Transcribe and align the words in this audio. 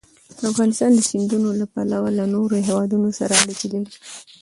افغانستان 0.51 0.91
د 0.95 0.99
سیندونه 1.09 1.49
له 1.59 1.65
پلوه 1.73 2.09
له 2.19 2.25
نورو 2.35 2.55
هېوادونو 2.67 3.09
سره 3.19 3.33
اړیکې 3.41 3.67
لري. 3.73 3.89